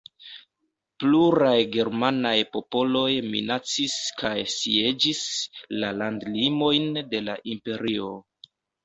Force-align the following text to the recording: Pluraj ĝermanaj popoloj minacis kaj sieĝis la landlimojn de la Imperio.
Pluraj 1.01 1.57
ĝermanaj 1.73 2.31
popoloj 2.55 3.11
minacis 3.33 3.97
kaj 4.23 4.31
sieĝis 4.55 5.21
la 5.85 5.93
landlimojn 5.99 6.91
de 7.13 7.21
la 7.29 7.37
Imperio. 7.53 8.09